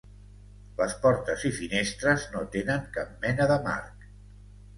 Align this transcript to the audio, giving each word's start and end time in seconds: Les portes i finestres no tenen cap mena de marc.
Les 0.77 0.95
portes 1.03 1.45
i 1.49 1.51
finestres 1.57 2.25
no 2.33 2.41
tenen 2.57 2.89
cap 2.97 3.13
mena 3.27 3.49
de 3.53 3.61
marc. 3.71 4.11